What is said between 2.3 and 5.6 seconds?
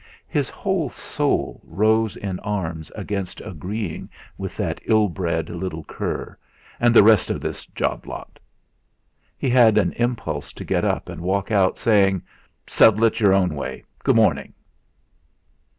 arms against agreeing with that ill bred